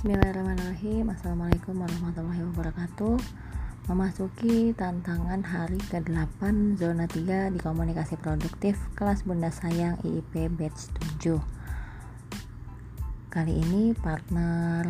[0.00, 1.12] Bismillahirrahmanirrahim.
[1.12, 3.20] Assalamualaikum warahmatullahi wabarakatuh.
[3.92, 6.40] Memasuki tantangan hari ke-8
[6.80, 10.88] Zona 3 di komunikasi produktif Kelas Bunda Sayang IIP Batch
[11.20, 11.36] 7
[13.28, 14.88] Kali ini partner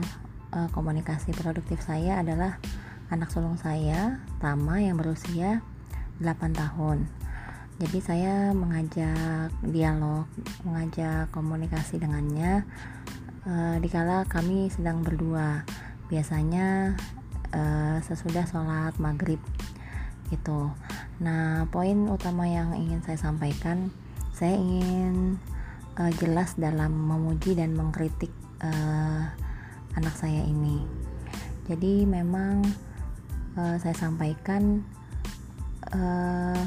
[0.54, 2.62] uh, komunikasi produktif saya adalah
[3.10, 5.58] Anak sulung saya, Tama yang berusia
[6.22, 7.10] 8 tahun.
[7.82, 10.30] Jadi saya mengajak dialog,
[10.62, 12.62] mengajak komunikasi dengannya
[13.46, 15.64] uh, dikala kami sedang berdua
[16.10, 16.98] biasanya
[17.54, 19.38] uh, sesudah sholat maghrib
[20.30, 20.70] gitu.
[21.22, 23.90] Nah poin utama yang ingin saya sampaikan
[24.34, 25.36] saya ingin
[26.00, 28.32] uh, jelas dalam memuji dan mengkritik
[28.64, 29.28] uh,
[29.98, 30.84] anak saya ini.
[31.68, 32.64] Jadi memang
[33.54, 34.82] uh, saya sampaikan
[35.92, 36.58] uh,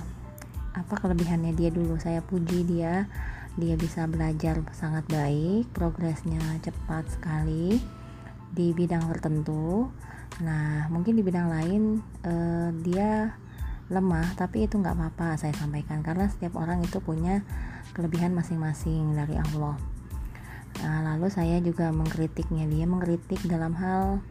[0.73, 1.97] apa kelebihannya dia dulu.
[1.97, 3.07] Saya puji dia
[3.53, 7.77] dia bisa belajar sangat baik progresnya cepat sekali
[8.53, 9.89] di bidang tertentu.
[10.41, 11.83] Nah mungkin di bidang lain
[12.25, 13.37] uh, dia
[13.93, 16.01] lemah tapi itu nggak apa-apa saya sampaikan.
[16.01, 17.45] Karena setiap orang itu punya
[17.93, 19.77] kelebihan masing-masing dari Allah.
[20.81, 22.65] Nah, lalu saya juga mengkritiknya.
[22.65, 24.25] Dia mengkritik dalam hal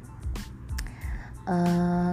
[1.46, 2.12] uh,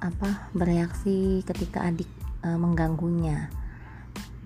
[0.00, 2.10] apa bereaksi ketika adik
[2.42, 3.46] uh, mengganggunya.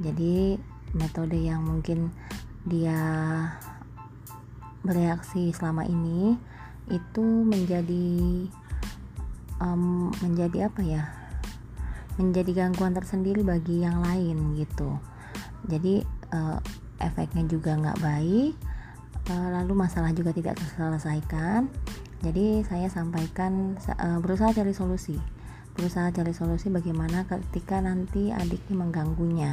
[0.02, 0.58] Jadi
[0.94, 2.14] metode yang mungkin
[2.64, 2.96] dia
[4.80, 6.38] bereaksi selama ini
[6.88, 8.48] itu menjadi
[9.60, 11.04] um, menjadi apa ya
[12.14, 14.96] menjadi gangguan tersendiri bagi yang lain gitu.
[15.66, 16.60] Jadi uh,
[17.02, 18.54] efeknya juga nggak baik
[19.32, 21.68] uh, lalu masalah juga tidak terselesaikan.
[22.24, 25.16] Jadi saya sampaikan uh, berusaha cari solusi.
[25.74, 29.52] Berusaha cari solusi bagaimana ketika nanti adiknya mengganggunya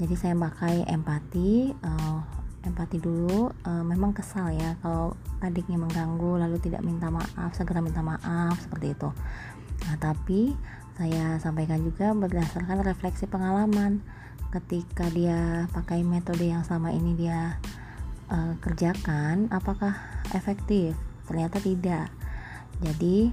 [0.00, 2.20] jadi saya pakai empati uh,
[2.62, 3.50] empati dulu.
[3.66, 8.94] Uh, memang kesal ya kalau adiknya mengganggu lalu tidak minta maaf segera minta maaf seperti
[8.94, 9.10] itu.
[9.88, 10.54] Nah tapi
[10.96, 14.00] saya sampaikan juga berdasarkan refleksi pengalaman.
[14.52, 17.56] Ketika dia pakai metode yang sama ini dia
[18.28, 19.96] uh, kerjakan apakah
[20.36, 20.92] efektif?
[21.24, 22.12] Ternyata tidak.
[22.84, 23.32] Jadi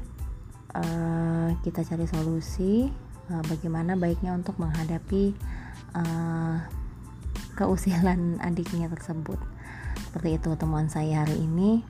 [0.75, 2.87] uh, kita cari solusi
[3.29, 5.33] uh, bagaimana baiknya untuk menghadapi
[5.95, 6.57] uh,
[7.55, 9.39] keusilan adiknya tersebut.
[10.09, 11.81] Seperti itu temuan saya hari ini.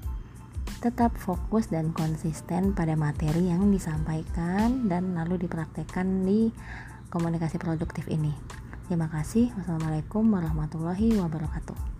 [0.80, 6.56] Tetap fokus dan konsisten pada materi yang disampaikan dan lalu dipraktekkan di
[7.12, 8.32] komunikasi produktif ini.
[8.88, 9.52] Terima kasih.
[9.60, 11.99] Wassalamualaikum warahmatullahi wabarakatuh